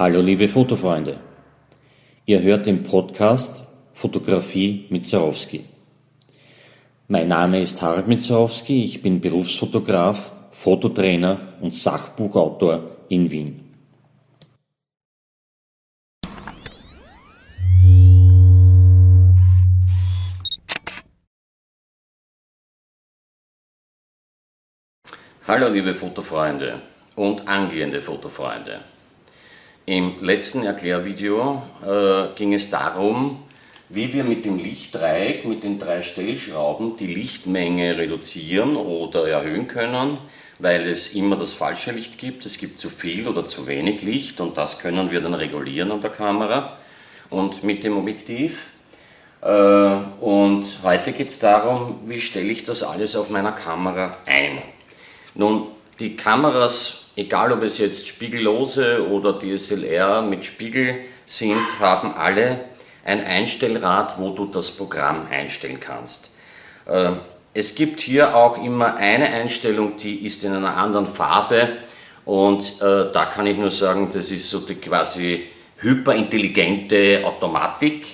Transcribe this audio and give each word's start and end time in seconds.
Hallo 0.00 0.22
liebe 0.22 0.48
Fotofreunde. 0.48 1.20
Ihr 2.24 2.40
hört 2.40 2.64
den 2.64 2.84
Podcast 2.84 3.66
Fotografie 3.92 4.86
mit 4.88 5.06
Zarowski. 5.06 5.66
Mein 7.08 7.28
Name 7.28 7.60
ist 7.60 7.82
Harald 7.82 8.08
Mitzarowski, 8.08 8.82
ich 8.82 9.02
bin 9.02 9.20
Berufsfotograf, 9.20 10.32
Fototrainer 10.52 11.52
und 11.60 11.74
Sachbuchautor 11.74 12.96
in 13.10 13.30
Wien. 13.30 13.60
Hallo 25.46 25.68
liebe 25.68 25.94
Fotofreunde 25.94 26.80
und 27.16 27.46
angehende 27.46 28.00
Fotofreunde. 28.00 28.80
Im 29.86 30.22
letzten 30.22 30.62
Erklärvideo 30.64 31.62
äh, 31.84 32.34
ging 32.36 32.52
es 32.52 32.70
darum, 32.70 33.42
wie 33.88 34.12
wir 34.12 34.24
mit 34.24 34.44
dem 34.44 34.58
Lichtdreieck, 34.58 35.44
mit 35.46 35.64
den 35.64 35.78
drei 35.78 36.02
Stellschrauben 36.02 36.96
die 36.96 37.08
Lichtmenge 37.08 37.98
reduzieren 37.98 38.76
oder 38.76 39.26
erhöhen 39.26 39.66
können, 39.66 40.18
weil 40.60 40.86
es 40.86 41.14
immer 41.14 41.36
das 41.36 41.54
falsche 41.54 41.92
Licht 41.92 42.18
gibt. 42.18 42.46
Es 42.46 42.58
gibt 42.58 42.78
zu 42.78 42.88
viel 42.88 43.26
oder 43.26 43.46
zu 43.46 43.66
wenig 43.66 44.02
Licht 44.02 44.40
und 44.40 44.56
das 44.56 44.78
können 44.78 45.10
wir 45.10 45.20
dann 45.20 45.34
regulieren 45.34 45.90
an 45.90 46.00
der 46.00 46.10
Kamera 46.10 46.76
und 47.30 47.64
mit 47.64 47.82
dem 47.82 47.96
Objektiv. 47.96 48.70
Äh, 49.42 49.48
und 49.48 50.66
heute 50.82 51.12
geht 51.12 51.28
es 51.28 51.38
darum, 51.38 52.00
wie 52.06 52.20
stelle 52.20 52.52
ich 52.52 52.64
das 52.64 52.82
alles 52.82 53.16
auf 53.16 53.30
meiner 53.30 53.52
Kamera 53.52 54.18
ein. 54.26 54.58
Nun, 55.34 55.68
die 55.98 56.16
Kameras, 56.16 56.99
egal 57.16 57.52
ob 57.52 57.62
es 57.62 57.78
jetzt 57.78 58.06
spiegellose 58.08 59.08
oder 59.08 59.38
DSLR 59.38 60.22
mit 60.22 60.44
Spiegel 60.44 60.96
sind, 61.26 61.78
haben 61.78 62.14
alle 62.14 62.60
ein 63.04 63.24
Einstellrad, 63.24 64.18
wo 64.18 64.30
du 64.30 64.46
das 64.46 64.76
Programm 64.76 65.26
einstellen 65.30 65.80
kannst. 65.80 66.34
Äh, 66.86 67.12
es 67.52 67.74
gibt 67.74 68.00
hier 68.00 68.36
auch 68.36 68.62
immer 68.62 68.96
eine 68.96 69.26
Einstellung, 69.26 69.96
die 69.96 70.24
ist 70.24 70.44
in 70.44 70.52
einer 70.52 70.76
anderen 70.76 71.06
Farbe 71.06 71.68
und 72.24 72.80
äh, 72.80 73.10
da 73.12 73.26
kann 73.26 73.46
ich 73.46 73.56
nur 73.56 73.70
sagen, 73.70 74.08
das 74.12 74.30
ist 74.30 74.48
so 74.48 74.60
die 74.60 74.76
quasi 74.76 75.46
hyperintelligente 75.78 77.22
Automatik. 77.24 78.06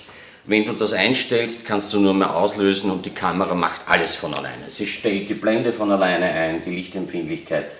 Wenn 0.45 0.65
du 0.65 0.73
das 0.73 0.93
einstellst, 0.93 1.65
kannst 1.67 1.93
du 1.93 1.99
nur 1.99 2.13
mehr 2.13 2.35
auslösen 2.35 2.89
und 2.89 3.05
die 3.05 3.11
Kamera 3.11 3.53
macht 3.53 3.81
alles 3.85 4.15
von 4.15 4.33
alleine. 4.33 4.69
Sie 4.69 4.87
stellt 4.87 5.29
die 5.29 5.33
Blende 5.33 5.73
von 5.73 5.91
alleine 5.91 6.25
ein, 6.25 6.63
die 6.63 6.73
Lichtempfindlichkeit 6.73 7.71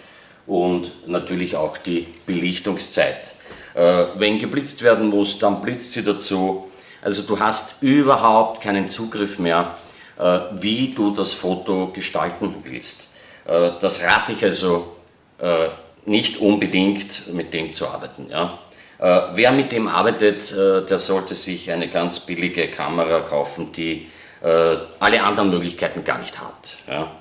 und 0.47 1.07
natürlich 1.07 1.55
auch 1.55 1.77
die 1.77 2.07
Belichtungszeit. 2.25 3.33
Äh, 3.77 4.05
wenn 4.15 4.39
geblitzt 4.39 4.81
werden 4.81 5.09
muss, 5.09 5.37
dann 5.37 5.61
blitzt 5.61 5.91
sie 5.91 6.03
dazu. 6.03 6.71
Also 7.01 7.21
du 7.23 7.39
hast 7.39 7.83
überhaupt 7.83 8.61
keinen 8.61 8.89
Zugriff 8.89 9.37
mehr, 9.37 9.77
äh, 10.17 10.39
wie 10.53 10.93
du 10.95 11.13
das 11.13 11.33
Foto 11.33 11.91
gestalten 11.93 12.55
willst. 12.63 13.13
Äh, 13.45 13.71
das 13.79 14.03
rate 14.03 14.31
ich 14.31 14.43
also 14.43 14.93
nicht 16.07 16.39
unbedingt 16.39 17.31
mit 17.31 17.53
dem 17.53 17.71
zu 17.71 17.87
arbeiten. 17.87 18.27
Ja? 18.31 18.57
Wer 18.97 19.51
mit 19.51 19.71
dem 19.71 19.87
arbeitet, 19.87 20.51
der 20.51 20.97
sollte 20.97 21.35
sich 21.35 21.69
eine 21.71 21.89
ganz 21.89 22.21
billige 22.21 22.69
Kamera 22.69 23.19
kaufen, 23.19 23.71
die 23.71 24.07
alle 24.41 25.21
anderen 25.21 25.51
Möglichkeiten 25.51 26.03
gar 26.03 26.17
nicht 26.17 26.41
hat. 26.41 26.73
Ja? 26.87 27.11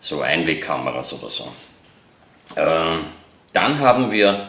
So 0.00 0.22
Einwegkameras 0.22 1.12
oder 1.12 1.28
so. 1.28 1.52
Dann 2.54 3.78
haben 3.78 4.10
wir 4.10 4.48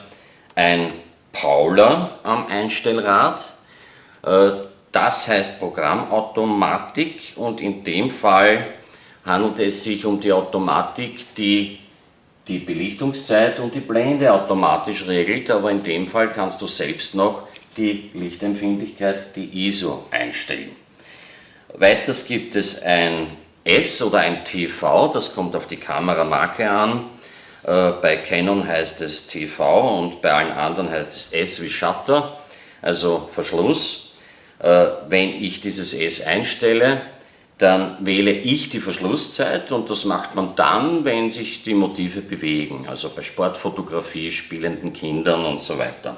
ein 0.56 0.92
Paula 1.32 2.10
am 2.24 2.48
Einstellrad. 2.48 3.42
Das 4.92 5.28
heißt 5.28 5.60
Programmautomatik 5.60 7.34
und 7.36 7.62
in 7.62 7.84
dem 7.84 8.12
Fall 8.12 8.68
handelt 9.26 9.60
es 9.60 9.84
sich 9.84 10.06
um 10.06 10.20
die 10.20 10.34
Automatik, 10.34 11.36
die 11.36 11.80
die 12.48 12.58
Belichtungszeit 12.58 13.60
und 13.60 13.76
die 13.76 13.82
Blende 13.82 14.34
automatisch 14.34 15.08
regelt, 15.08 15.52
aber 15.52 15.70
in 15.70 15.84
dem 15.84 16.08
Fall 16.08 16.32
kannst 16.32 16.62
du 16.62 16.68
selbst 16.68 17.14
noch 17.16 17.44
die 17.78 18.10
Lichtempfindlichkeit, 18.14 19.36
die 19.36 19.68
ISO 19.68 20.08
einstellen. 20.12 20.72
Weiters 21.76 22.28
gibt 22.28 22.56
es 22.56 22.82
ein 22.82 23.28
S 23.64 24.02
oder 24.02 24.20
ein 24.20 24.44
TV, 24.44 25.08
das 25.10 25.34
kommt 25.34 25.56
auf 25.56 25.68
die 25.68 25.78
Kameramarke 25.78 26.70
an. 26.70 27.06
Äh, 27.64 27.92
bei 28.02 28.18
Canon 28.18 28.68
heißt 28.68 29.02
es 29.02 29.28
TV 29.28 30.00
und 30.00 30.22
bei 30.22 30.32
allen 30.32 30.52
anderen 30.52 30.90
heißt 30.90 31.14
es 31.14 31.34
S 31.34 31.62
wie 31.62 31.70
Shutter, 31.70 32.38
also 32.82 33.30
Verschluss. 33.32 34.14
Äh, 34.60 34.86
wenn 35.08 35.44
ich 35.44 35.62
dieses 35.62 35.94
S 35.94 36.26
einstelle, 36.26 37.02
dann 37.58 37.98
wähle 38.00 38.32
ich 38.32 38.70
die 38.70 38.80
Verschlusszeit 38.80 39.72
und 39.72 39.90
das 39.92 40.06
macht 40.06 40.34
man 40.34 40.56
dann, 40.56 41.06
wenn 41.06 41.30
sich 41.30 41.62
die 41.64 41.76
Motive 41.76 42.22
bewegen, 42.22 42.88
also 42.88 43.10
bei 43.10 43.22
Sportfotografie, 43.22 44.32
spielenden 44.32 44.94
Kindern 44.94 45.46
und 45.46 45.62
so 45.62 45.78
weiter. 45.78 46.18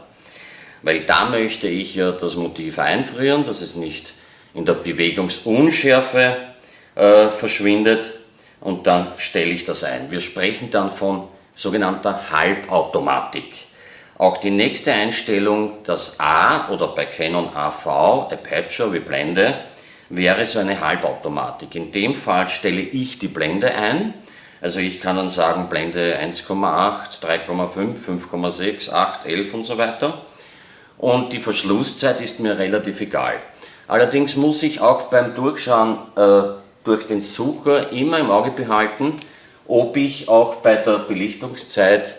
Weil 0.84 1.02
da 1.02 1.25
möchte 1.25 1.68
ich 1.68 1.96
ja 1.96 2.12
das 2.12 2.38
Motiv 2.38 2.80
einfrieren, 2.80 3.46
dass 3.46 3.60
es 3.60 3.75
nicht 3.75 4.14
in 4.54 4.64
der 4.64 4.74
Bewegungsunschärfe 4.74 6.38
äh, 6.96 7.28
verschwindet 7.30 8.20
und 8.62 8.88
dann 8.88 9.12
stelle 9.18 9.52
ich 9.52 9.66
das 9.66 9.84
ein. 9.84 10.12
Wir 10.12 10.22
sprechen 10.22 10.72
dann 10.72 10.96
von 10.96 11.28
sogenannter 11.56 12.31
Halbautomatik. 12.31 13.53
Auch 14.18 14.38
die 14.38 14.52
nächste 14.52 14.94
Einstellung, 14.94 15.78
das 15.86 16.19
A 16.19 16.69
oder 16.69 16.88
bei 16.90 17.06
Canon 17.06 17.50
AV, 17.56 18.31
Aperture 18.31 18.94
wie 18.94 19.00
Blende, 19.00 19.56
wäre 20.09 20.46
so 20.46 20.59
eine 20.59 20.80
Halbautomatik. 20.80 21.75
In 21.75 21.92
dem 21.92 22.16
Fall 22.16 22.47
stelle 22.47 22.81
ich 22.81 23.19
die 23.19 23.28
Blende 23.28 23.74
ein. 23.74 24.13
Also 24.62 24.80
ich 24.80 25.02
kann 25.02 25.18
dann 25.18 25.30
sagen 25.30 25.68
Blende 25.69 26.18
1,8, 26.19 27.22
3,5, 27.22 27.96
5,6, 28.31 28.94
8, 28.94 29.25
11 29.25 29.53
und 29.53 29.63
so 29.66 29.78
weiter. 29.78 30.22
Und 30.97 31.34
die 31.34 31.40
Verschlusszeit 31.40 32.22
ist 32.22 32.40
mir 32.40 32.58
relativ 32.58 33.02
egal. 33.02 33.40
Allerdings 33.88 34.38
muss 34.38 34.63
ich 34.63 34.80
auch 34.80 35.03
beim 35.03 35.36
Durchschauen 35.36 35.97
äh, 36.16 36.44
durch 36.84 37.08
den 37.08 37.19
Sucher 37.19 37.92
immer 37.92 38.19
im 38.19 38.31
Auge 38.31 38.52
behalten, 38.52 39.16
ob 39.68 39.97
ich 39.97 40.29
auch 40.29 40.57
bei 40.57 40.75
der 40.75 41.00
Belichtungszeit 41.00 42.16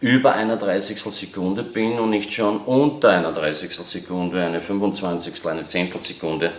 über 0.00 0.34
einer 0.34 0.56
30 0.56 1.00
Sekunde 1.00 1.62
bin 1.62 1.98
und 1.98 2.10
nicht 2.10 2.32
schon 2.32 2.58
unter 2.58 3.10
einer 3.10 3.32
30 3.32 3.72
Sekunde, 3.72 4.44
eine 4.44 4.60
25, 4.60 5.46
eine 5.46 5.66
Zehntelsekunde 5.66 6.52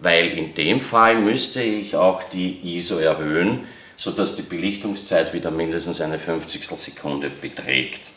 weil 0.00 0.38
in 0.38 0.54
dem 0.54 0.80
Fall 0.80 1.16
müsste 1.16 1.62
ich 1.62 1.96
auch 1.96 2.22
die 2.24 2.76
ISO 2.76 2.98
erhöhen, 2.98 3.66
sodass 3.96 4.36
die 4.36 4.42
Belichtungszeit 4.42 5.32
wieder 5.32 5.50
mindestens 5.50 6.00
eine 6.00 6.18
50 6.18 6.64
Sekunde 6.64 7.30
beträgt. 7.30 8.10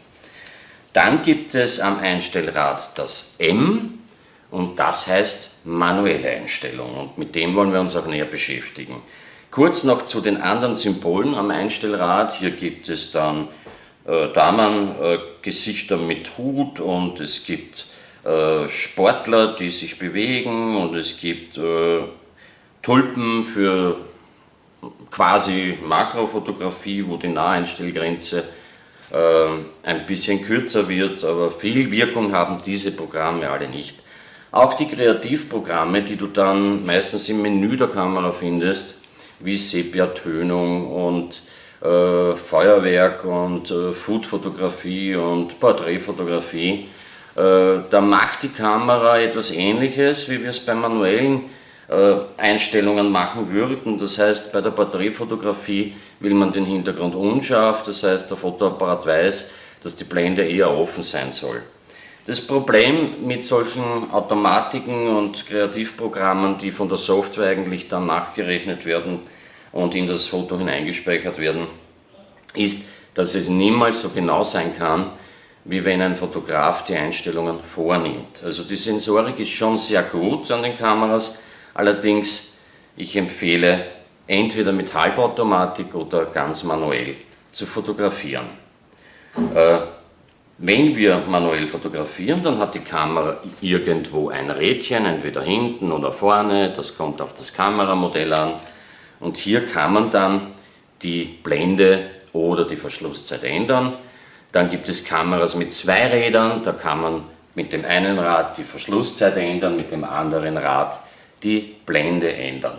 Dann 0.93 1.23
gibt 1.23 1.55
es 1.55 1.79
am 1.79 1.99
Einstellrad 1.99 2.97
das 2.97 3.35
M 3.39 3.99
und 4.51 4.77
das 4.77 5.07
heißt 5.07 5.65
manuelle 5.65 6.29
Einstellung 6.29 6.97
und 6.97 7.17
mit 7.17 7.33
dem 7.33 7.55
wollen 7.55 7.73
wir 7.73 7.79
uns 7.79 7.95
auch 7.95 8.05
näher 8.05 8.25
beschäftigen. 8.25 9.01
Kurz 9.51 9.83
noch 9.83 10.05
zu 10.05 10.21
den 10.21 10.37
anderen 10.37 10.75
Symbolen 10.75 11.35
am 11.35 11.51
Einstellrad. 11.51 12.33
Hier 12.33 12.51
gibt 12.51 12.87
es 12.87 13.11
dann 13.11 13.49
äh, 14.07 14.29
Damen-Gesichter 14.31 15.95
äh, 15.95 16.05
mit 16.05 16.37
Hut 16.37 16.79
und 16.79 17.19
es 17.19 17.45
gibt 17.45 17.87
äh, 18.23 18.69
Sportler, 18.69 19.57
die 19.57 19.69
sich 19.71 19.99
bewegen 19.99 20.77
und 20.77 20.95
es 20.95 21.19
gibt 21.19 21.57
äh, 21.57 21.99
Tulpen 22.81 23.43
für 23.43 23.97
quasi 25.11 25.77
Makrofotografie, 25.83 27.03
wo 27.05 27.17
die 27.17 27.27
Naheinstellgrenze 27.27 28.45
äh, 29.11 29.85
ein 29.85 30.05
bisschen 30.05 30.45
kürzer 30.45 30.87
wird, 30.87 31.25
aber 31.25 31.51
viel 31.51 31.91
Wirkung 31.91 32.31
haben 32.31 32.61
diese 32.65 32.95
Programme 32.95 33.49
alle 33.49 33.67
nicht. 33.67 33.99
Auch 34.53 34.75
die 34.75 34.87
Kreativprogramme, 34.87 36.03
die 36.03 36.15
du 36.15 36.27
dann 36.27 36.85
meistens 36.85 37.27
im 37.27 37.41
Menü 37.41 37.75
der 37.75 37.89
Kamera 37.89 38.31
findest, 38.31 39.00
wie 39.43 39.57
Sepia-Tönung 39.57 40.91
und 40.91 41.41
äh, 41.81 42.35
Feuerwerk 42.35 43.25
und 43.25 43.71
äh, 43.71 43.93
Foodfotografie 43.93 45.15
und 45.15 45.59
Porträtfotografie, 45.59 46.89
äh, 47.35 47.79
da 47.89 48.01
macht 48.01 48.43
die 48.43 48.49
Kamera 48.49 49.19
etwas 49.19 49.51
Ähnliches, 49.51 50.29
wie 50.29 50.41
wir 50.41 50.49
es 50.49 50.59
bei 50.59 50.73
manuellen 50.73 51.49
äh, 51.87 52.15
Einstellungen 52.37 53.11
machen 53.11 53.51
würden. 53.51 53.97
Das 53.97 54.19
heißt, 54.19 54.53
bei 54.53 54.61
der 54.61 54.71
Porträtfotografie 54.71 55.95
will 56.19 56.33
man 56.33 56.53
den 56.53 56.65
Hintergrund 56.65 57.15
unscharf, 57.15 57.83
das 57.83 58.03
heißt, 58.03 58.29
der 58.29 58.37
Fotoapparat 58.37 59.05
weiß, 59.05 59.53
dass 59.83 59.95
die 59.95 60.03
Blende 60.03 60.43
eher 60.43 60.69
offen 60.69 61.03
sein 61.03 61.31
soll. 61.31 61.63
Das 62.25 62.45
Problem 62.45 63.25
mit 63.25 63.45
solchen 63.45 64.11
Automatiken 64.11 65.07
und 65.07 65.47
Kreativprogrammen, 65.47 66.59
die 66.59 66.71
von 66.71 66.87
der 66.87 66.99
Software 66.99 67.49
eigentlich 67.49 67.87
dann 67.89 68.05
nachgerechnet 68.05 68.85
werden 68.85 69.21
und 69.71 69.95
in 69.95 70.05
das 70.05 70.27
Foto 70.27 70.57
hineingespeichert 70.57 71.39
werden, 71.39 71.67
ist, 72.53 72.89
dass 73.15 73.33
es 73.33 73.49
niemals 73.49 74.03
so 74.03 74.09
genau 74.09 74.43
sein 74.43 74.77
kann, 74.77 75.11
wie 75.65 75.83
wenn 75.83 76.01
ein 76.01 76.15
Fotograf 76.15 76.85
die 76.85 76.95
Einstellungen 76.95 77.59
vornimmt. 77.63 78.43
Also 78.43 78.63
die 78.63 78.75
Sensorik 78.75 79.39
ist 79.39 79.49
schon 79.49 79.79
sehr 79.79 80.03
gut 80.03 80.51
an 80.51 80.61
den 80.61 80.77
Kameras, 80.77 81.43
allerdings 81.73 82.59
ich 82.97 83.15
empfehle 83.15 83.85
entweder 84.27 84.71
mit 84.71 84.93
Halbautomatik 84.93 85.95
oder 85.95 86.25
ganz 86.25 86.63
manuell 86.63 87.15
zu 87.51 87.65
fotografieren. 87.65 88.45
Äh, 89.55 89.79
wenn 90.63 90.95
wir 90.95 91.23
manuell 91.27 91.67
fotografieren, 91.67 92.43
dann 92.43 92.59
hat 92.59 92.75
die 92.75 92.79
Kamera 92.79 93.37
irgendwo 93.61 94.29
ein 94.29 94.51
Rädchen, 94.51 95.07
entweder 95.07 95.41
hinten 95.41 95.91
oder 95.91 96.13
vorne, 96.13 96.71
das 96.75 96.95
kommt 96.95 97.19
auf 97.19 97.33
das 97.33 97.51
Kameramodell 97.51 98.31
an. 98.31 98.53
Und 99.19 99.37
hier 99.37 99.65
kann 99.65 99.93
man 99.93 100.11
dann 100.11 100.53
die 101.01 101.23
Blende 101.23 102.05
oder 102.31 102.65
die 102.65 102.75
Verschlusszeit 102.75 103.43
ändern. 103.43 103.93
Dann 104.51 104.69
gibt 104.69 104.87
es 104.87 105.03
Kameras 105.03 105.55
mit 105.55 105.73
zwei 105.73 106.07
Rädern, 106.07 106.61
da 106.63 106.73
kann 106.73 107.01
man 107.01 107.23
mit 107.55 107.73
dem 107.73 107.83
einen 107.83 108.19
Rad 108.19 108.59
die 108.59 108.63
Verschlusszeit 108.63 109.37
ändern, 109.37 109.75
mit 109.75 109.91
dem 109.91 110.03
anderen 110.03 110.57
Rad 110.57 110.99
die 111.41 111.75
Blende 111.87 112.31
ändern. 112.33 112.77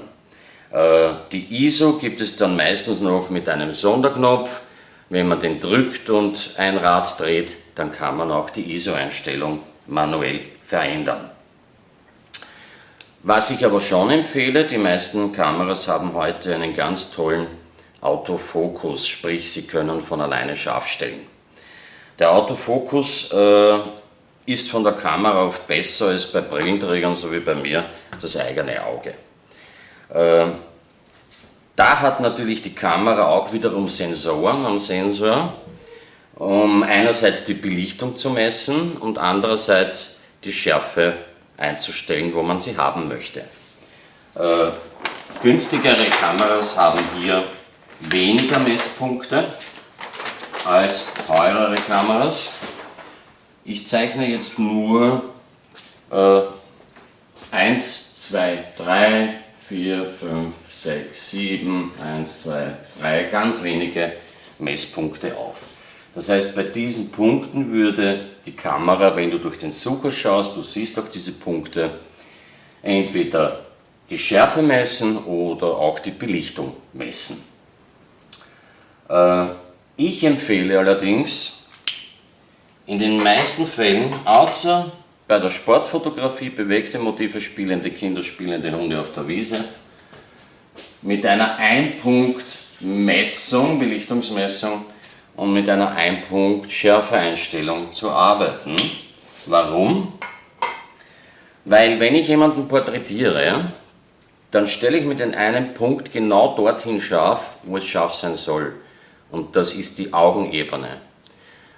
Äh, 0.70 1.08
die 1.32 1.66
ISO 1.66 1.98
gibt 1.98 2.20
es 2.20 2.36
dann 2.36 2.54
meistens 2.54 3.00
noch 3.00 3.28
mit 3.28 3.48
einem 3.48 3.72
Sonderknopf. 3.72 4.60
Wenn 5.08 5.26
man 5.26 5.40
den 5.40 5.58
drückt 5.58 6.08
und 6.08 6.54
ein 6.56 6.78
Rad 6.78 7.20
dreht, 7.20 7.56
dann 7.74 7.92
kann 7.92 8.16
man 8.16 8.30
auch 8.30 8.50
die 8.50 8.72
ISO-Einstellung 8.72 9.60
manuell 9.86 10.40
verändern. 10.64 11.30
Was 13.22 13.50
ich 13.50 13.64
aber 13.64 13.80
schon 13.80 14.10
empfehle, 14.10 14.64
die 14.64 14.78
meisten 14.78 15.32
Kameras 15.32 15.86
haben 15.86 16.14
heute 16.14 16.54
einen 16.54 16.74
ganz 16.74 17.12
tollen 17.12 17.46
Autofokus, 18.00 19.06
sprich 19.06 19.52
sie 19.52 19.66
können 19.68 20.02
von 20.02 20.20
alleine 20.20 20.56
scharf 20.56 20.88
stellen. 20.88 21.26
Der 22.18 22.32
Autofokus 22.32 23.32
äh, 23.32 23.78
ist 24.44 24.70
von 24.70 24.82
der 24.82 24.94
Kamera 24.94 25.46
oft 25.46 25.68
besser 25.68 26.08
als 26.08 26.26
bei 26.26 26.40
Brillenträgern, 26.40 27.14
so 27.14 27.32
wie 27.32 27.40
bei 27.40 27.54
mir, 27.54 27.84
das 28.20 28.36
eigene 28.36 28.84
Auge. 28.84 29.14
Äh, 30.12 30.46
da 31.76 32.00
hat 32.00 32.20
natürlich 32.20 32.60
die 32.60 32.74
Kamera 32.74 33.28
auch 33.28 33.52
wiederum 33.52 33.88
Sensoren 33.88 34.66
am 34.66 34.78
Sensor, 34.78 35.54
um 36.36 36.82
einerseits 36.82 37.44
die 37.44 37.54
Belichtung 37.54 38.16
zu 38.16 38.30
messen 38.30 38.96
und 38.96 39.18
andererseits 39.18 40.22
die 40.44 40.52
Schärfe 40.52 41.14
einzustellen, 41.56 42.34
wo 42.34 42.42
man 42.42 42.58
sie 42.58 42.76
haben 42.76 43.08
möchte. 43.08 43.40
Äh, 44.34 44.70
günstigere 45.42 46.06
Kameras 46.06 46.76
haben 46.76 47.00
hier 47.20 47.44
weniger 48.00 48.58
Messpunkte 48.58 49.52
als 50.64 51.12
teurere 51.26 51.74
Kameras. 51.74 52.52
Ich 53.64 53.86
zeichne 53.86 54.28
jetzt 54.28 54.58
nur 54.58 55.22
äh, 56.10 56.40
1, 57.50 58.28
2, 58.28 58.64
3, 58.78 59.34
4, 59.68 60.14
5, 60.20 60.54
6, 60.68 61.30
7, 61.30 61.92
1, 62.02 62.42
2, 62.42 62.76
3, 63.00 63.22
ganz 63.24 63.62
wenige 63.62 64.12
Messpunkte 64.58 65.36
auf. 65.36 65.56
Das 66.14 66.28
heißt, 66.28 66.54
bei 66.54 66.64
diesen 66.64 67.10
Punkten 67.10 67.72
würde 67.72 68.26
die 68.44 68.52
Kamera, 68.52 69.16
wenn 69.16 69.30
du 69.30 69.38
durch 69.38 69.58
den 69.58 69.72
Sucher 69.72 70.12
schaust, 70.12 70.54
du 70.56 70.62
siehst 70.62 70.98
auch 70.98 71.08
diese 71.08 71.32
Punkte, 71.32 71.90
entweder 72.82 73.64
die 74.10 74.18
Schärfe 74.18 74.60
messen 74.60 75.24
oder 75.24 75.68
auch 75.68 76.00
die 76.00 76.10
Belichtung 76.10 76.76
messen. 76.92 77.42
Äh, 79.08 79.46
ich 79.96 80.22
empfehle 80.24 80.78
allerdings 80.78 81.70
in 82.86 82.98
den 82.98 83.22
meisten 83.22 83.66
Fällen, 83.66 84.12
außer 84.24 84.92
bei 85.28 85.38
der 85.38 85.50
Sportfotografie, 85.50 86.50
bewegte 86.50 86.98
Motive, 86.98 87.40
spielende 87.40 87.90
Kinder, 87.90 88.22
spielende 88.22 88.70
Hunde 88.72 89.00
auf 89.00 89.14
der 89.14 89.26
Wiese, 89.28 89.64
mit 91.00 91.24
einer 91.24 91.56
Einpunkt-Messung, 91.56 93.78
Belichtungsmessung 93.78 94.84
und 95.36 95.52
mit 95.52 95.68
einer 95.68 95.92
Einpunkt-Schärfeeinstellung 95.92 97.92
zu 97.92 98.10
arbeiten. 98.10 98.76
Warum? 99.46 100.14
Weil 101.64 102.00
wenn 102.00 102.14
ich 102.14 102.28
jemanden 102.28 102.68
porträtiere, 102.68 103.72
dann 104.50 104.68
stelle 104.68 104.98
ich 104.98 105.04
mit 105.04 105.20
dem 105.20 105.34
einen 105.34 105.74
Punkt 105.74 106.12
genau 106.12 106.54
dorthin 106.56 107.00
scharf, 107.00 107.56
wo 107.62 107.78
es 107.78 107.86
scharf 107.86 108.14
sein 108.14 108.36
soll. 108.36 108.74
Und 109.30 109.56
das 109.56 109.74
ist 109.74 109.98
die 109.98 110.12
Augenebene. 110.12 111.00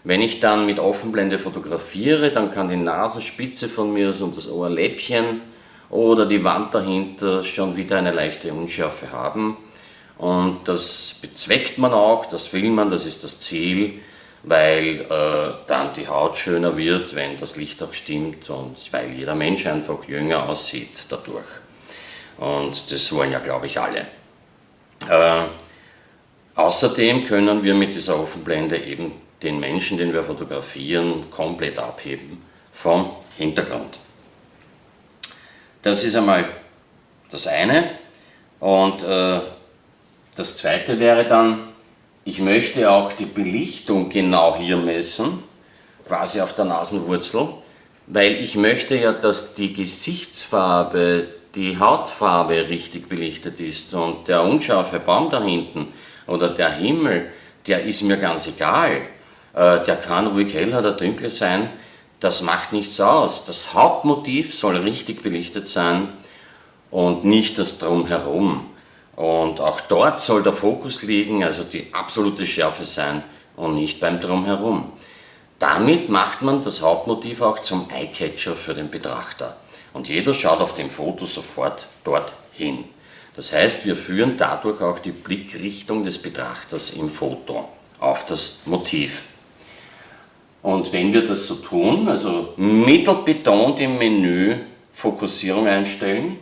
Wenn 0.02 0.20
ich 0.20 0.40
dann 0.40 0.66
mit 0.66 0.78
Offenblende 0.78 1.38
fotografiere, 1.38 2.30
dann 2.30 2.52
kann 2.52 2.68
die 2.68 2.76
Nasenspitze 2.76 3.68
von 3.68 3.92
mir 3.92 4.12
und 4.20 4.36
das 4.36 4.50
Ohrläppchen 4.50 5.40
oder 5.88 6.26
die 6.26 6.42
Wand 6.42 6.74
dahinter 6.74 7.44
schon 7.44 7.76
wieder 7.76 7.98
eine 7.98 8.10
leichte 8.10 8.52
Unschärfe 8.52 9.12
haben. 9.12 9.56
Und 10.18 10.60
das 10.66 11.18
bezweckt 11.20 11.78
man 11.78 11.92
auch, 11.92 12.26
das 12.26 12.52
will 12.52 12.70
man, 12.70 12.90
das 12.90 13.04
ist 13.04 13.24
das 13.24 13.40
Ziel, 13.40 14.00
weil 14.44 15.00
äh, 15.00 15.54
dann 15.66 15.92
die 15.94 16.06
Haut 16.06 16.36
schöner 16.36 16.76
wird, 16.76 17.14
wenn 17.14 17.36
das 17.36 17.56
Licht 17.56 17.82
auch 17.82 17.92
stimmt 17.92 18.48
und 18.50 18.76
weil 18.92 19.12
jeder 19.12 19.34
Mensch 19.34 19.66
einfach 19.66 20.04
jünger 20.06 20.48
aussieht 20.48 21.04
dadurch. 21.08 21.46
Und 22.38 22.92
das 22.92 23.14
wollen 23.14 23.32
ja, 23.32 23.38
glaube 23.38 23.66
ich, 23.66 23.78
alle. 23.78 24.06
Äh, 25.08 25.44
außerdem 26.54 27.24
können 27.26 27.62
wir 27.64 27.74
mit 27.74 27.94
dieser 27.94 28.18
Offenblende 28.18 28.78
eben 28.78 29.12
den 29.42 29.60
Menschen, 29.60 29.98
den 29.98 30.12
wir 30.12 30.24
fotografieren, 30.24 31.30
komplett 31.30 31.78
abheben 31.78 32.42
vom 32.72 33.10
Hintergrund. 33.36 33.98
Das 35.82 36.02
ist 36.04 36.16
einmal 36.16 36.48
das 37.30 37.46
eine. 37.46 37.98
Und 38.60 39.02
äh, 39.02 39.40
das 40.34 40.56
zweite 40.56 40.98
wäre 40.98 41.26
dann, 41.26 41.68
ich 42.24 42.40
möchte 42.40 42.90
auch 42.90 43.12
die 43.12 43.26
Belichtung 43.26 44.08
genau 44.08 44.56
hier 44.56 44.76
messen, 44.76 45.42
quasi 46.06 46.40
auf 46.40 46.54
der 46.54 46.64
Nasenwurzel, 46.64 47.48
weil 48.06 48.32
ich 48.36 48.54
möchte 48.54 48.96
ja, 48.96 49.12
dass 49.12 49.54
die 49.54 49.72
Gesichtsfarbe, 49.74 51.26
die 51.54 51.78
Hautfarbe 51.78 52.68
richtig 52.68 53.08
belichtet 53.08 53.60
ist 53.60 53.94
und 53.94 54.28
der 54.28 54.42
unscharfe 54.42 55.00
Baum 55.00 55.30
da 55.30 55.42
hinten 55.42 55.92
oder 56.26 56.48
der 56.48 56.72
Himmel, 56.72 57.30
der 57.66 57.84
ist 57.84 58.02
mir 58.02 58.16
ganz 58.16 58.46
egal. 58.48 59.02
Äh, 59.54 59.84
der 59.84 59.96
kann 59.96 60.26
ruhig 60.26 60.52
hell 60.52 60.74
oder 60.74 60.92
dunkel 60.92 61.30
sein, 61.30 61.70
das 62.20 62.42
macht 62.42 62.72
nichts 62.72 63.00
aus. 63.00 63.44
Das 63.46 63.74
Hauptmotiv 63.74 64.54
soll 64.54 64.76
richtig 64.76 65.22
belichtet 65.22 65.68
sein 65.68 66.08
und 66.90 67.24
nicht 67.24 67.58
das 67.58 67.78
Drumherum. 67.78 68.70
Und 69.16 69.60
auch 69.60 69.80
dort 69.82 70.20
soll 70.20 70.42
der 70.42 70.52
Fokus 70.52 71.02
liegen, 71.02 71.44
also 71.44 71.62
die 71.62 71.92
absolute 71.92 72.46
Schärfe 72.46 72.84
sein 72.84 73.22
und 73.56 73.76
nicht 73.76 74.00
beim 74.00 74.20
Drumherum. 74.20 74.92
Damit 75.58 76.08
macht 76.08 76.42
man 76.42 76.64
das 76.64 76.82
Hauptmotiv 76.82 77.40
auch 77.40 77.60
zum 77.60 77.88
Eyecatcher 77.90 78.54
für 78.54 78.74
den 78.74 78.90
Betrachter. 78.90 79.56
Und 79.92 80.08
jeder 80.08 80.34
schaut 80.34 80.60
auf 80.60 80.74
dem 80.74 80.90
Foto 80.90 81.26
sofort 81.26 81.86
dorthin. 82.02 82.84
Das 83.36 83.52
heißt, 83.52 83.86
wir 83.86 83.96
führen 83.96 84.36
dadurch 84.36 84.80
auch 84.80 84.98
die 84.98 85.12
Blickrichtung 85.12 86.04
des 86.04 86.20
Betrachters 86.20 86.90
im 86.94 87.10
Foto 87.10 87.68
auf 88.00 88.26
das 88.26 88.62
Motiv. 88.66 89.24
Und 90.62 90.92
wenn 90.92 91.12
wir 91.12 91.26
das 91.26 91.46
so 91.46 91.56
tun, 91.56 92.08
also 92.08 92.54
mittelbetont 92.56 93.80
im 93.80 93.98
Menü 93.98 94.56
Fokussierung 94.94 95.66
einstellen, 95.66 96.38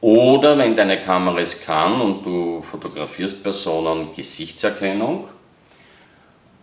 oder 0.00 0.56
wenn 0.58 0.76
deine 0.76 1.00
Kamera 1.00 1.40
es 1.40 1.64
kann 1.64 2.00
und 2.00 2.24
du 2.24 2.62
fotografierst 2.62 3.42
Personen, 3.42 4.14
Gesichtserkennung 4.14 5.28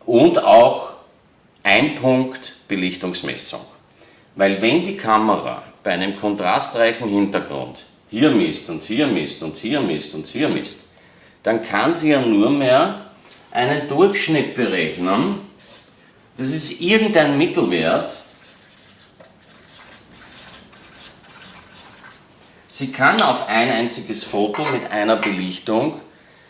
und 0.05 0.43
auch 0.43 0.93
ein 1.63 1.95
Punkt 1.95 2.53
Belichtungsmessung. 2.67 3.61
Weil 4.35 4.61
wenn 4.61 4.85
die 4.85 4.97
Kamera 4.97 5.63
bei 5.83 5.91
einem 5.91 6.17
kontrastreichen 6.17 7.09
Hintergrund 7.09 7.77
hier 8.09 8.31
misst 8.31 8.69
und 8.69 8.83
hier 8.83 9.07
misst 9.07 9.43
und 9.43 9.57
hier 9.57 9.81
misst 9.81 10.13
und 10.13 10.27
hier 10.27 10.49
misst, 10.49 10.89
dann 11.43 11.63
kann 11.63 11.93
sie 11.93 12.11
ja 12.11 12.21
nur 12.21 12.49
mehr 12.49 13.01
einen 13.51 13.87
Durchschnitt 13.87 14.55
berechnen. 14.55 15.39
Das 16.37 16.47
ist 16.47 16.81
irgendein 16.81 17.37
Mittelwert 17.37 18.24
Sie 22.75 22.91
kann 22.91 23.21
auf 23.21 23.47
ein 23.47 23.71
einziges 23.71 24.25
Foto 24.25 24.65
mit 24.65 24.91
einer 24.91 25.15
Belichtung 25.15 26.01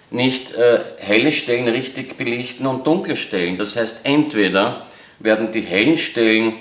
nicht 0.10 0.56
äh, 0.56 0.80
helle 0.98 1.32
Stellen 1.32 1.68
richtig 1.68 2.18
belichten 2.18 2.66
und 2.66 2.88
dunkle 2.88 3.16
Stellen. 3.16 3.58
Das 3.58 3.76
heißt, 3.76 4.08
entweder 4.08 4.88
werden 5.20 5.52
die 5.52 5.62
hellen 5.62 6.00
Stellen 6.00 6.56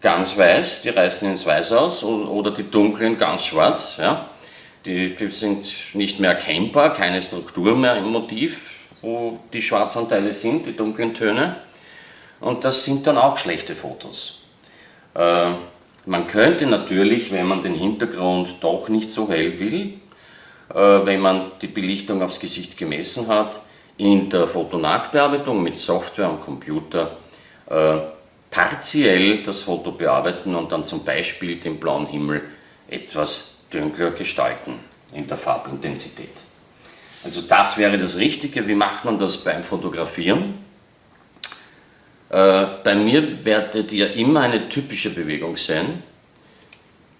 ganz 0.00 0.38
weiß, 0.38 0.82
die 0.82 0.90
reißen 0.90 1.28
ins 1.32 1.44
Weiß 1.44 1.72
aus, 1.72 2.04
oder 2.04 2.52
die 2.52 2.70
dunklen 2.70 3.18
ganz 3.18 3.44
schwarz. 3.44 3.96
Ja? 3.98 4.30
Die, 4.84 5.16
die 5.16 5.32
sind 5.32 5.68
nicht 5.94 6.20
mehr 6.20 6.34
erkennbar, 6.34 6.94
keine 6.94 7.20
Struktur 7.20 7.74
mehr 7.76 7.96
im 7.96 8.12
Motiv, 8.12 8.70
wo 9.02 9.40
die 9.52 9.62
Schwarzanteile 9.62 10.32
sind, 10.32 10.64
die 10.64 10.76
dunklen 10.76 11.12
Töne. 11.12 11.56
und 12.38 12.62
das 12.62 12.84
sind 12.84 13.04
dann 13.04 13.18
auch 13.18 13.36
schlechte 13.36 13.74
Fotos. 13.74 14.44
Äh, 15.16 15.54
man 16.08 16.26
könnte 16.26 16.66
natürlich, 16.66 17.30
wenn 17.32 17.46
man 17.46 17.62
den 17.62 17.74
Hintergrund 17.74 18.56
doch 18.60 18.88
nicht 18.88 19.10
so 19.10 19.28
hell 19.28 19.58
will, 19.58 20.00
äh, 20.74 21.06
wenn 21.06 21.20
man 21.20 21.52
die 21.60 21.66
Belichtung 21.66 22.22
aufs 22.22 22.40
Gesicht 22.40 22.78
gemessen 22.78 23.28
hat, 23.28 23.60
in 23.98 24.30
der 24.30 24.46
Fotonachbearbeitung 24.46 25.62
mit 25.62 25.76
Software 25.76 26.30
und 26.30 26.40
Computer 26.42 27.18
äh, 27.66 27.98
partiell 28.50 29.42
das 29.42 29.62
Foto 29.62 29.92
bearbeiten 29.92 30.54
und 30.54 30.72
dann 30.72 30.84
zum 30.84 31.04
Beispiel 31.04 31.56
den 31.56 31.78
blauen 31.78 32.06
Himmel 32.06 32.42
etwas 32.88 33.66
dunkler 33.70 34.12
gestalten 34.12 34.80
in 35.12 35.26
der 35.26 35.36
Farbintensität. 35.36 36.42
Also 37.22 37.42
das 37.42 37.76
wäre 37.76 37.98
das 37.98 38.16
Richtige. 38.16 38.66
Wie 38.66 38.74
macht 38.74 39.04
man 39.04 39.18
das 39.18 39.44
beim 39.44 39.62
Fotografieren? 39.62 40.54
Äh, 42.30 42.66
bei 42.84 42.94
mir 42.94 43.44
werdet 43.44 43.92
ihr 43.92 44.14
immer 44.14 44.40
eine 44.40 44.68
typische 44.68 45.14
Bewegung 45.14 45.56
sein. 45.56 46.02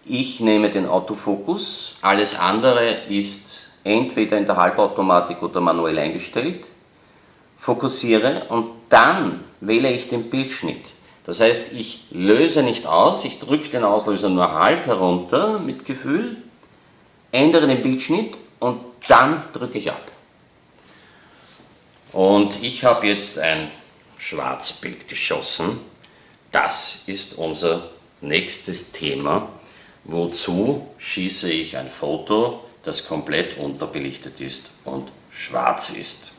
Ich 0.05 0.41
nehme 0.41 0.71
den 0.71 0.87
Autofokus, 0.87 1.97
alles 2.00 2.38
andere 2.38 2.88
ist 3.09 3.71
entweder 3.85 4.38
in 4.38 4.47
der 4.47 4.57
Halbautomatik 4.57 5.43
oder 5.43 5.61
manuell 5.61 5.99
eingestellt, 5.99 6.65
fokussiere 7.59 8.45
und 8.49 8.71
dann 8.88 9.45
wähle 9.61 9.91
ich 9.93 10.09
den 10.09 10.31
Bildschnitt. 10.31 10.93
Das 11.25 11.41
heißt, 11.41 11.75
ich 11.75 12.07
löse 12.11 12.62
nicht 12.62 12.87
aus, 12.87 13.25
ich 13.25 13.38
drücke 13.38 13.69
den 13.69 13.85
Auslöser 13.85 14.31
nur 14.31 14.53
halb 14.53 14.87
herunter 14.87 15.59
mit 15.59 15.85
Gefühl, 15.85 16.38
ändere 17.33 17.67
den 17.67 17.83
Bildschnitt 17.83 18.37
und 18.61 18.81
dann 19.09 19.43
drücke 19.53 19.79
ich 19.79 19.91
ab. 19.91 20.11
Und 22.12 22.62
ich 22.62 22.85
habe 22.85 23.07
jetzt 23.07 23.38
ein 23.38 23.71
Schwarzbild 24.18 25.08
geschossen. 25.08 25.80
Das 26.52 27.04
ist 27.06 27.34
unser 27.38 27.90
nächstes 28.20 28.92
Thema. 28.92 29.48
Wozu 30.04 30.88
schieße 30.98 31.52
ich 31.52 31.76
ein 31.76 31.90
Foto, 31.90 32.64
das 32.82 33.06
komplett 33.06 33.58
unterbelichtet 33.58 34.40
ist 34.40 34.78
und 34.84 35.10
schwarz 35.30 35.90
ist? 35.90 36.32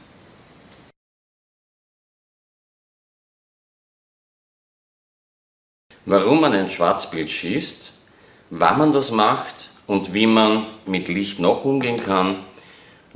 Warum 6.05 6.41
man 6.41 6.53
ein 6.53 6.71
Schwarzbild 6.71 7.29
schießt, 7.29 8.07
wann 8.49 8.79
man 8.79 8.93
das 8.93 9.11
macht 9.11 9.69
und 9.85 10.13
wie 10.13 10.25
man 10.25 10.65
mit 10.87 11.07
Licht 11.07 11.39
noch 11.39 11.65
umgehen 11.65 11.97
kann, 11.97 12.43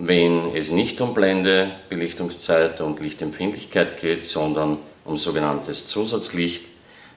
wenn 0.07 0.53
es 0.53 0.71
nicht 0.71 0.99
um 0.99 1.13
Blende, 1.13 1.71
Belichtungszeit 1.87 2.81
und 2.81 2.99
Lichtempfindlichkeit 2.99 4.01
geht, 4.01 4.25
sondern 4.25 4.79
um 5.05 5.15
sogenanntes 5.15 5.87
Zusatzlicht, 5.87 6.65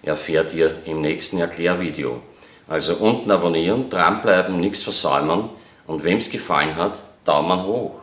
erfährt 0.02 0.54
ihr 0.54 0.82
im 0.84 1.00
nächsten 1.00 1.38
Erklärvideo. 1.38 2.22
Also 2.68 2.94
unten 2.94 3.30
abonnieren, 3.32 3.90
dranbleiben, 3.90 4.60
nichts 4.60 4.82
versäumen 4.82 5.48
und 5.86 6.04
wem 6.04 6.18
es 6.18 6.30
gefallen 6.30 6.76
hat, 6.76 7.00
Daumen 7.24 7.64
hoch. 7.64 8.02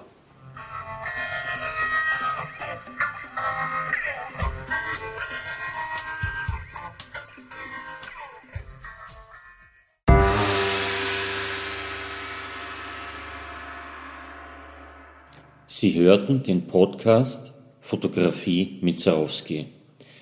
Sie 15.84 15.96
hörten 15.96 16.44
den 16.44 16.62
Podcast 16.62 17.52
Fotografie 17.82 18.78
mit 18.80 19.02
Zarowski. 19.02 19.66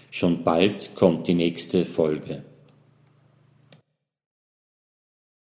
Schon 0.10 0.44
bald 0.44 0.96
kommt 0.96 1.28
die 1.28 1.36
nächste 1.36 1.86
Folge. 1.86 2.42